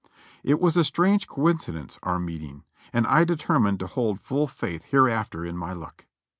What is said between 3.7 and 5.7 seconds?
to hold full faith hereafter in